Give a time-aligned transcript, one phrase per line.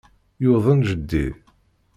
[0.43, 1.25] Yuḍen jeddi.